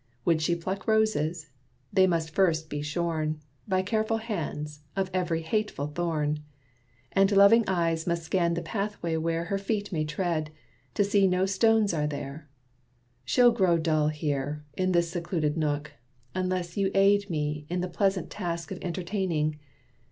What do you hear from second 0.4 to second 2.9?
she pluck roses? they must first be